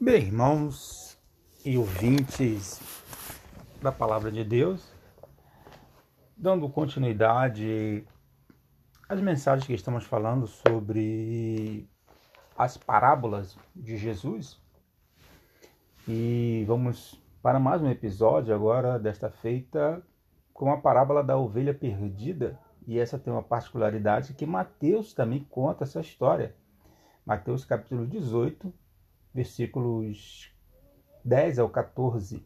Bem, 0.00 0.26
irmãos 0.26 1.18
e 1.64 1.76
ouvintes 1.76 2.80
da 3.82 3.90
Palavra 3.90 4.30
de 4.30 4.44
Deus, 4.44 4.94
dando 6.36 6.68
continuidade 6.68 8.06
às 9.08 9.20
mensagens 9.20 9.66
que 9.66 9.74
estamos 9.74 10.04
falando 10.04 10.46
sobre 10.46 11.90
as 12.56 12.76
parábolas 12.76 13.58
de 13.74 13.96
Jesus. 13.96 14.62
E 16.06 16.62
vamos 16.68 17.20
para 17.42 17.58
mais 17.58 17.82
um 17.82 17.90
episódio 17.90 18.54
agora, 18.54 19.00
desta 19.00 19.28
feita, 19.28 20.00
com 20.54 20.70
a 20.70 20.76
parábola 20.76 21.24
da 21.24 21.36
ovelha 21.36 21.74
perdida. 21.74 22.56
E 22.86 23.00
essa 23.00 23.18
tem 23.18 23.32
uma 23.32 23.42
particularidade 23.42 24.34
que 24.34 24.46
Mateus 24.46 25.12
também 25.12 25.42
conta 25.50 25.82
essa 25.82 26.00
história. 26.00 26.54
Mateus 27.26 27.64
capítulo 27.64 28.06
18, 28.06 28.72
versículos 29.34 30.52
10 31.24 31.58
ao 31.58 31.68
14. 31.68 32.42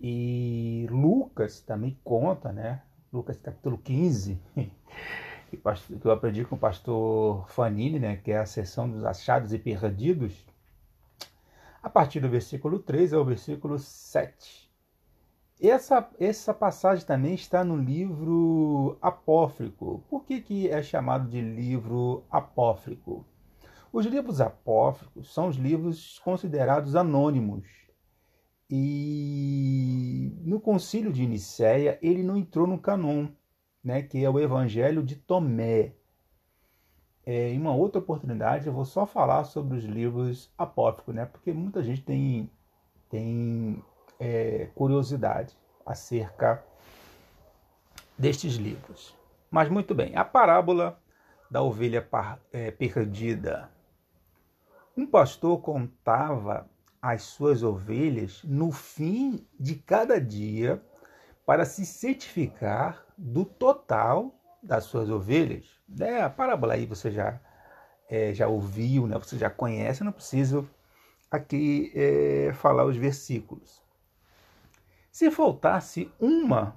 E 0.00 0.86
Lucas 0.90 1.60
também 1.60 1.98
conta, 2.04 2.52
né? 2.52 2.82
Lucas 3.12 3.38
capítulo 3.38 3.78
15, 3.78 4.38
que 5.50 5.58
eu 6.04 6.10
aprendi 6.12 6.44
com 6.44 6.56
o 6.56 6.58
pastor 6.58 7.48
Fanini, 7.48 7.98
né? 7.98 8.16
Que 8.16 8.32
é 8.32 8.38
a 8.38 8.46
seção 8.46 8.88
dos 8.88 9.04
achados 9.04 9.52
e 9.52 9.58
perdidos. 9.58 10.46
A 11.82 11.88
partir 11.88 12.20
do 12.20 12.28
versículo 12.28 12.78
3 12.78 13.12
ao 13.12 13.24
versículo 13.24 13.78
7. 13.78 14.68
Essa, 15.60 16.08
essa 16.20 16.54
passagem 16.54 17.04
também 17.04 17.34
está 17.34 17.64
no 17.64 17.76
livro 17.76 18.96
apócrifo. 19.02 20.04
Por 20.08 20.24
que, 20.24 20.40
que 20.40 20.68
é 20.68 20.80
chamado 20.82 21.28
de 21.28 21.40
livro 21.40 22.24
apócrifo? 22.30 23.24
Os 23.92 24.04
livros 24.04 24.40
apócrifos 24.40 25.32
são 25.32 25.48
os 25.48 25.56
livros 25.56 26.18
considerados 26.18 26.94
anônimos. 26.94 27.66
E 28.70 30.30
no 30.44 30.60
concílio 30.60 31.10
de 31.10 31.26
Nicéia, 31.26 31.98
ele 32.02 32.22
não 32.22 32.36
entrou 32.36 32.66
no 32.66 32.78
canon, 32.78 33.28
né, 33.82 34.02
que 34.02 34.22
é 34.22 34.28
o 34.28 34.38
Evangelho 34.38 35.02
de 35.02 35.16
Tomé. 35.16 35.94
É, 37.24 37.50
em 37.50 37.58
uma 37.58 37.74
outra 37.74 37.98
oportunidade, 37.98 38.66
eu 38.66 38.72
vou 38.72 38.84
só 38.84 39.06
falar 39.06 39.44
sobre 39.44 39.78
os 39.78 39.84
livros 39.84 40.52
apócrifos, 40.56 41.14
né, 41.14 41.24
porque 41.24 41.52
muita 41.52 41.82
gente 41.82 42.02
tem, 42.02 42.50
tem 43.08 43.82
é, 44.20 44.68
curiosidade 44.74 45.56
acerca 45.86 46.62
destes 48.18 48.56
livros. 48.56 49.16
Mas 49.50 49.70
muito 49.70 49.94
bem, 49.94 50.14
a 50.14 50.24
parábola 50.26 51.00
da 51.50 51.62
ovelha 51.62 52.06
é, 52.52 52.70
perdida 52.70 53.70
um 54.98 55.06
pastor 55.06 55.60
contava 55.60 56.68
as 57.00 57.22
suas 57.22 57.62
ovelhas 57.62 58.42
no 58.42 58.72
fim 58.72 59.46
de 59.58 59.76
cada 59.76 60.20
dia 60.20 60.82
para 61.46 61.64
se 61.64 61.86
certificar 61.86 63.06
do 63.16 63.44
total 63.44 64.34
das 64.60 64.84
suas 64.84 65.08
ovelhas. 65.08 65.66
É, 66.00 66.20
a 66.20 66.28
parábola 66.28 66.74
aí 66.74 66.84
você 66.84 67.12
já, 67.12 67.40
é, 68.10 68.34
já 68.34 68.48
ouviu, 68.48 69.06
né? 69.06 69.16
você 69.16 69.38
já 69.38 69.48
conhece, 69.48 70.02
não 70.02 70.10
preciso 70.10 70.68
aqui 71.30 71.92
é, 71.94 72.52
falar 72.54 72.84
os 72.84 72.96
versículos. 72.96 73.80
Se 75.12 75.30
faltasse 75.30 76.10
uma, 76.18 76.76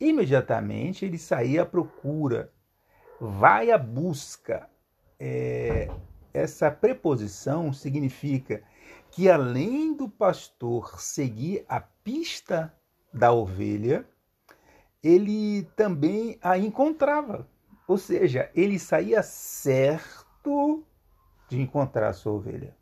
imediatamente 0.00 1.04
ele 1.04 1.18
saía 1.18 1.62
à 1.62 1.66
procura, 1.66 2.52
vai 3.20 3.72
à 3.72 3.78
busca. 3.78 4.70
É, 5.18 5.90
essa 6.48 6.70
preposição 6.70 7.72
significa 7.72 8.62
que 9.10 9.28
além 9.28 9.94
do 9.94 10.08
pastor 10.08 11.00
seguir 11.00 11.64
a 11.68 11.78
pista 11.78 12.74
da 13.12 13.32
ovelha, 13.32 14.08
ele 15.02 15.64
também 15.76 16.38
a 16.40 16.56
encontrava. 16.56 17.46
Ou 17.86 17.98
seja, 17.98 18.50
ele 18.54 18.78
saía 18.78 19.22
certo 19.22 20.84
de 21.48 21.60
encontrar 21.60 22.08
a 22.08 22.12
sua 22.12 22.32
ovelha. 22.32 22.76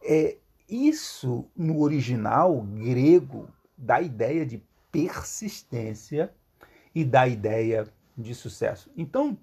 É, 0.00 0.38
isso, 0.68 1.50
no 1.56 1.80
original 1.80 2.60
grego, 2.62 3.48
dá 3.76 4.00
ideia 4.00 4.46
de 4.46 4.62
persistência 4.90 6.32
e 6.94 7.04
dá 7.04 7.26
ideia 7.26 7.86
de 8.16 8.34
sucesso. 8.34 8.90
Então, 8.96 9.36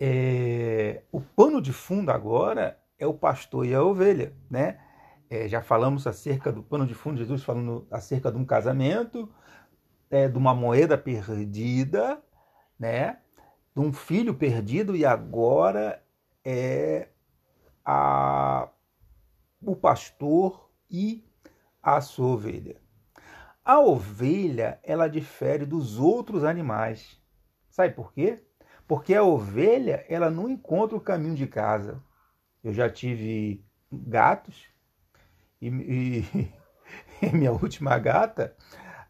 é, 0.00 1.02
o 1.12 1.20
pano 1.20 1.60
de 1.60 1.74
fundo 1.74 2.10
agora 2.10 2.80
é 2.98 3.06
o 3.06 3.12
pastor 3.12 3.66
e 3.66 3.74
a 3.74 3.82
ovelha, 3.82 4.34
né? 4.50 4.80
É, 5.28 5.46
já 5.46 5.60
falamos 5.60 6.06
acerca 6.06 6.50
do 6.50 6.62
pano 6.62 6.86
de 6.86 6.94
fundo, 6.94 7.18
Jesus 7.18 7.44
falando 7.44 7.86
acerca 7.90 8.32
de 8.32 8.38
um 8.38 8.44
casamento, 8.44 9.30
é, 10.10 10.26
de 10.26 10.38
uma 10.38 10.54
moeda 10.54 10.96
perdida, 10.96 12.20
né? 12.78 13.18
De 13.74 13.80
um 13.80 13.92
filho 13.92 14.34
perdido 14.34 14.96
e 14.96 15.04
agora 15.04 16.02
é 16.42 17.08
a, 17.84 18.70
o 19.62 19.76
pastor 19.76 20.70
e 20.90 21.24
a 21.82 22.00
sua 22.00 22.26
ovelha. 22.28 22.80
A 23.62 23.78
ovelha 23.78 24.80
ela 24.82 25.08
difere 25.08 25.66
dos 25.66 25.98
outros 25.98 26.42
animais. 26.42 27.20
Sabe 27.68 27.94
por 27.94 28.12
quê? 28.12 28.42
Porque 28.90 29.14
a 29.14 29.22
ovelha, 29.22 30.04
ela 30.08 30.28
não 30.28 30.48
encontra 30.48 30.96
o 30.96 31.00
caminho 31.00 31.36
de 31.36 31.46
casa. 31.46 32.02
Eu 32.60 32.72
já 32.72 32.90
tive 32.90 33.64
gatos 33.88 34.66
e, 35.62 35.68
e, 35.68 36.52
e 37.22 37.32
minha 37.32 37.52
última 37.52 37.96
gata, 38.00 38.56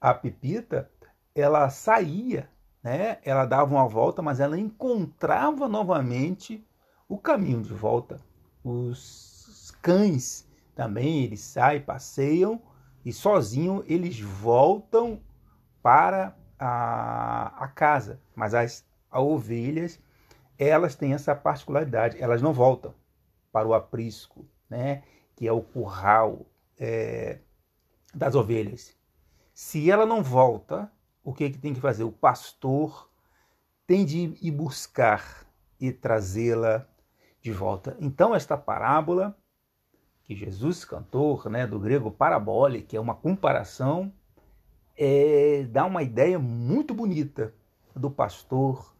a 0.00 0.14
Pipita, 0.14 0.90
ela 1.34 1.68
saía, 1.68 2.48
né? 2.82 3.18
Ela 3.22 3.44
dava 3.44 3.74
uma 3.74 3.86
volta, 3.86 4.22
mas 4.22 4.40
ela 4.40 4.58
encontrava 4.58 5.68
novamente 5.68 6.66
o 7.06 7.18
caminho 7.18 7.60
de 7.60 7.74
volta. 7.74 8.18
Os 8.64 9.74
cães 9.82 10.48
também, 10.74 11.24
eles 11.24 11.40
saem, 11.40 11.82
passeiam 11.82 12.62
e 13.04 13.12
sozinho 13.12 13.84
eles 13.86 14.18
voltam 14.18 15.20
para 15.82 16.34
a, 16.58 17.62
a 17.62 17.68
casa. 17.68 18.18
Mas 18.34 18.54
as, 18.54 18.82
a 19.16 19.20
ovelhas, 19.20 19.98
elas 20.58 20.94
têm 20.94 21.14
essa 21.14 21.34
particularidade, 21.34 22.20
elas 22.20 22.42
não 22.42 22.52
voltam 22.52 22.94
para 23.50 23.66
o 23.66 23.72
aprisco, 23.72 24.46
né, 24.68 25.02
que 25.34 25.48
é 25.48 25.52
o 25.52 25.62
curral 25.62 26.44
é, 26.78 27.38
das 28.14 28.34
ovelhas. 28.34 28.94
Se 29.54 29.90
ela 29.90 30.04
não 30.04 30.22
volta, 30.22 30.92
o 31.24 31.32
que, 31.32 31.48
que 31.48 31.58
tem 31.58 31.72
que 31.72 31.80
fazer? 31.80 32.04
O 32.04 32.12
pastor 32.12 33.10
tem 33.86 34.04
de 34.04 34.36
ir 34.42 34.50
buscar 34.50 35.46
e 35.80 35.90
trazê-la 35.92 36.86
de 37.40 37.52
volta. 37.52 37.96
Então, 37.98 38.34
esta 38.34 38.56
parábola 38.56 39.34
que 40.24 40.34
Jesus 40.34 40.84
cantou, 40.84 41.42
né, 41.48 41.66
do 41.66 41.80
grego 41.80 42.10
parabole, 42.10 42.82
que 42.82 42.98
é 42.98 43.00
uma 43.00 43.14
comparação, 43.14 44.12
é, 44.94 45.66
dá 45.70 45.86
uma 45.86 46.02
ideia 46.02 46.38
muito 46.38 46.92
bonita 46.92 47.54
do 47.94 48.10
pastor 48.10 48.95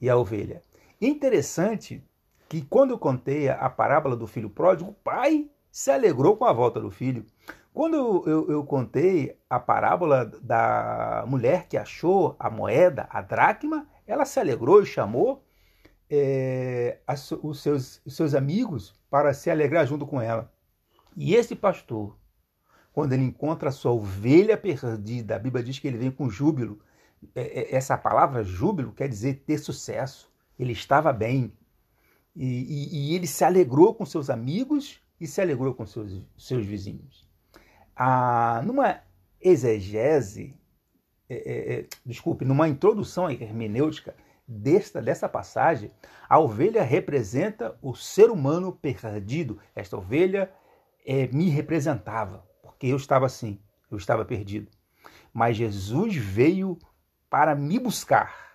e 0.00 0.08
a 0.08 0.16
ovelha. 0.16 0.62
Interessante 1.00 2.02
que 2.48 2.62
quando 2.62 2.90
eu 2.90 2.98
contei 2.98 3.48
a 3.48 3.70
parábola 3.70 4.16
do 4.16 4.26
filho 4.26 4.50
pródigo, 4.50 4.90
o 4.90 4.94
pai 4.94 5.48
se 5.70 5.90
alegrou 5.90 6.36
com 6.36 6.44
a 6.44 6.52
volta 6.52 6.80
do 6.80 6.90
filho. 6.90 7.24
Quando 7.72 7.94
eu, 7.94 8.24
eu, 8.26 8.50
eu 8.50 8.64
contei 8.64 9.38
a 9.48 9.60
parábola 9.60 10.24
da 10.24 11.24
mulher 11.26 11.68
que 11.68 11.76
achou 11.76 12.34
a 12.38 12.50
moeda, 12.50 13.06
a 13.08 13.22
dracma, 13.22 13.86
ela 14.06 14.24
se 14.24 14.40
alegrou 14.40 14.82
e 14.82 14.86
chamou 14.86 15.44
é, 16.10 16.98
as, 17.06 17.30
os, 17.30 17.62
seus, 17.62 18.02
os 18.04 18.16
seus 18.16 18.34
amigos 18.34 18.92
para 19.08 19.32
se 19.32 19.48
alegrar 19.48 19.86
junto 19.86 20.04
com 20.04 20.20
ela. 20.20 20.52
E 21.16 21.34
esse 21.34 21.54
pastor, 21.54 22.16
quando 22.92 23.12
ele 23.12 23.22
encontra 23.22 23.68
a 23.68 23.72
sua 23.72 23.92
ovelha 23.92 24.56
perdida, 24.56 25.36
a 25.36 25.38
Bíblia 25.38 25.62
diz 25.62 25.78
que 25.78 25.86
ele 25.86 25.98
vem 25.98 26.10
com 26.10 26.28
júbilo, 26.28 26.80
essa 27.34 27.96
palavra 27.96 28.42
júbilo 28.42 28.92
quer 28.92 29.08
dizer 29.08 29.42
ter 29.46 29.58
sucesso. 29.58 30.32
Ele 30.58 30.72
estava 30.72 31.12
bem. 31.12 31.52
E, 32.34 32.46
e, 32.46 33.10
e 33.10 33.14
ele 33.14 33.26
se 33.26 33.44
alegrou 33.44 33.94
com 33.94 34.04
seus 34.06 34.30
amigos 34.30 35.00
e 35.20 35.26
se 35.26 35.40
alegrou 35.40 35.74
com 35.74 35.84
seus, 35.84 36.22
seus 36.36 36.64
vizinhos. 36.64 37.28
Ah, 37.94 38.62
numa 38.64 39.00
exegese, 39.40 40.54
é, 41.28 41.34
é, 41.34 41.74
é, 41.74 41.86
desculpe, 42.04 42.44
numa 42.44 42.68
introdução 42.68 43.30
hermenêutica 43.30 44.14
desta, 44.46 45.00
dessa 45.00 45.28
passagem, 45.28 45.90
a 46.28 46.38
ovelha 46.38 46.82
representa 46.82 47.78
o 47.82 47.94
ser 47.94 48.30
humano 48.30 48.72
perdido. 48.72 49.58
Esta 49.74 49.96
ovelha 49.96 50.50
é, 51.06 51.26
me 51.28 51.48
representava, 51.48 52.44
porque 52.62 52.86
eu 52.86 52.96
estava 52.96 53.26
assim, 53.26 53.60
eu 53.90 53.96
estava 53.96 54.24
perdido. 54.24 54.70
Mas 55.32 55.56
Jesus 55.56 56.16
veio 56.16 56.78
para 57.30 57.54
me 57.54 57.78
buscar. 57.78 58.50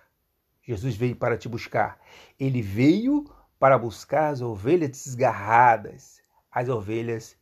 Jesus 0.62 0.94
veio 0.94 1.16
para 1.16 1.38
te 1.38 1.48
buscar. 1.48 1.98
Ele 2.38 2.60
veio 2.60 3.24
para 3.58 3.78
buscar 3.78 4.28
as 4.28 4.42
ovelhas 4.42 4.90
desgarradas, 4.90 6.20
as 6.52 6.68
ovelhas 6.68 7.36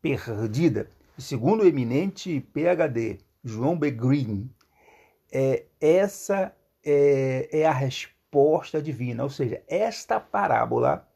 perdidas. 0.00 0.86
Segundo 1.18 1.62
o 1.62 1.66
eminente 1.66 2.40
PhD 2.52 3.18
João 3.42 3.76
B. 3.76 3.90
Green, 3.90 4.50
é, 5.32 5.64
essa 5.80 6.54
é, 6.84 7.48
é 7.52 7.66
a 7.66 7.72
resposta 7.72 8.80
divina, 8.80 9.22
ou 9.22 9.30
seja, 9.30 9.62
esta 9.66 10.20
parábola 10.20 11.08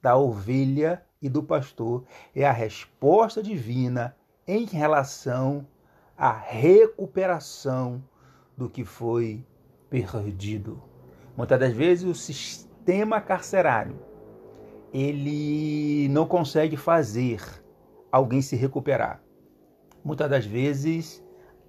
da 0.00 0.16
ovelha 0.16 1.04
e 1.20 1.28
do 1.28 1.42
pastor 1.42 2.04
é 2.34 2.44
a 2.44 2.52
resposta 2.52 3.42
divina 3.42 4.16
em 4.46 4.64
relação 4.64 5.66
à 6.16 6.32
recuperação 6.32 8.02
do 8.58 8.68
que 8.68 8.84
foi 8.84 9.46
perdido. 9.88 10.82
Muitas 11.36 11.60
das 11.60 11.72
vezes 11.72 12.04
o 12.04 12.14
sistema 12.14 13.20
carcerário 13.20 13.96
ele 14.92 16.08
não 16.08 16.26
consegue 16.26 16.76
fazer 16.76 17.40
alguém 18.10 18.42
se 18.42 18.56
recuperar. 18.56 19.22
Muitas 20.04 20.28
das 20.28 20.44
vezes 20.44 21.22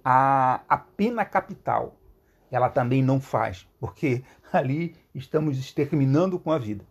a, 0.04 0.62
a 0.68 0.76
pena 0.76 1.24
capital 1.24 1.96
ela 2.50 2.68
também 2.68 3.00
não 3.00 3.20
faz, 3.20 3.68
porque 3.78 4.24
ali 4.52 4.96
estamos 5.14 5.56
exterminando 5.58 6.40
com 6.40 6.50
a 6.50 6.58
vida. 6.58 6.84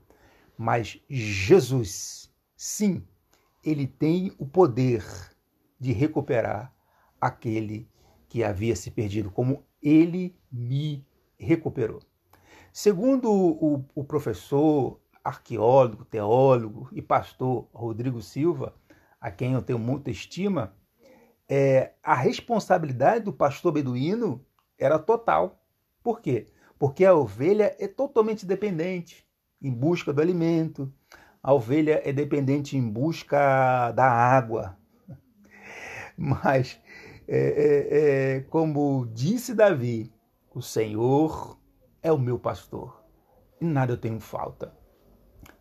Mas 0.58 1.02
Jesus, 1.10 2.34
sim, 2.56 3.06
ele 3.62 3.86
tem 3.86 4.32
o 4.38 4.46
poder 4.46 5.04
de 5.78 5.92
recuperar 5.92 6.74
aquele 7.20 7.90
que 8.30 8.44
havia 8.44 8.76
se 8.76 8.92
perdido, 8.92 9.32
como 9.32 9.66
ele 9.82 10.36
me 10.52 11.06
recuperou. 11.38 12.00
Segundo 12.72 13.32
o, 13.32 13.84
o 13.96 14.04
professor, 14.04 15.00
arqueólogo, 15.24 16.06
teólogo 16.06 16.90
e 16.94 17.02
pastor 17.02 17.68
Rodrigo 17.74 18.22
Silva, 18.22 18.74
a 19.20 19.32
quem 19.32 19.54
eu 19.54 19.62
tenho 19.62 19.80
muita 19.80 20.12
estima, 20.12 20.74
é, 21.48 21.94
a 22.04 22.14
responsabilidade 22.14 23.26
do 23.26 23.34
pastor 23.34 23.72
beduíno 23.72 24.46
era 24.78 25.00
total. 25.00 25.62
Por 26.04 26.22
quê? 26.22 26.48
Porque 26.78 27.04
a 27.04 27.14
ovelha 27.14 27.76
é 27.80 27.88
totalmente 27.88 28.46
dependente 28.46 29.28
em 29.62 29.72
busca 29.72 30.14
do 30.14 30.22
alimento, 30.22 30.92
a 31.42 31.54
ovelha 31.54 32.02
é 32.06 32.14
dependente 32.14 32.78
em 32.78 32.88
busca 32.88 33.92
da 33.92 34.10
água. 34.10 34.78
Mas, 36.16 36.80
é, 37.32 37.38
é, 37.38 38.38
é, 38.38 38.40
como 38.50 39.06
disse 39.14 39.54
Davi, 39.54 40.12
o 40.52 40.64
Senhor 40.64 41.60
é 42.02 42.12
o 42.12 42.18
meu 42.18 42.40
pastor 42.40 43.04
e 43.62 43.66
nada 43.66 43.94
eu 43.94 43.98
tenho 43.98 44.20
falta. 44.20 44.74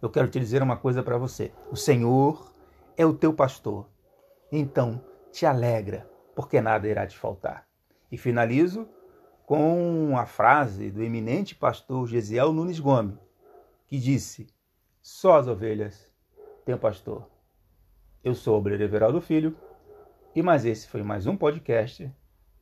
Eu 0.00 0.08
quero 0.08 0.28
te 0.28 0.40
dizer 0.40 0.62
uma 0.62 0.78
coisa 0.78 1.02
para 1.02 1.18
você: 1.18 1.52
o 1.70 1.76
Senhor 1.76 2.50
é 2.96 3.04
o 3.04 3.12
teu 3.12 3.34
pastor. 3.34 3.86
Então, 4.50 5.04
te 5.30 5.44
alegra, 5.44 6.08
porque 6.34 6.58
nada 6.58 6.88
irá 6.88 7.06
te 7.06 7.18
faltar. 7.18 7.68
E 8.10 8.16
finalizo 8.16 8.88
com 9.44 10.16
a 10.16 10.24
frase 10.24 10.90
do 10.90 11.02
eminente 11.02 11.54
pastor 11.54 12.06
Gesiel 12.06 12.50
Nunes 12.50 12.80
Gomes, 12.80 13.18
que 13.86 13.98
disse: 13.98 14.46
Só 15.02 15.36
as 15.36 15.46
ovelhas 15.46 16.10
têm 16.64 16.78
pastor. 16.78 17.28
Eu 18.24 18.34
sou 18.34 18.54
o 18.54 18.58
Obreiro 18.58 19.20
Filho, 19.20 19.54
e 20.38 20.42
mais 20.42 20.64
esse 20.64 20.86
foi 20.86 21.02
mais 21.02 21.26
um 21.26 21.36
podcast 21.36 22.08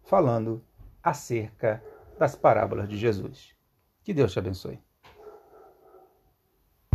falando 0.02 0.64
acerca 1.02 1.84
das 2.19 2.34
parábolas 2.34 2.88
de 2.88 2.96
Jesus. 2.96 3.55
Que 4.02 4.14
Deus 4.14 4.32
te 4.32 4.38
abençoe. 4.38 4.86